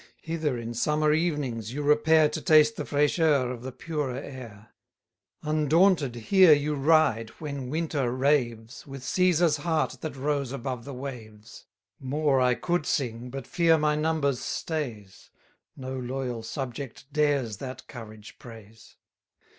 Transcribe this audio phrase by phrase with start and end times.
[0.23, 4.69] 100 Hither in summer evenings you repair To taste the fraicheur of the purer air:
[5.43, 11.67] Undaunted here you ride, when winter raves, With Cæsar's heart that rose above the waves.
[11.99, 15.29] More I could sing, but fear my numbers stays;
[15.77, 18.95] No loyal subject dares that courage praise.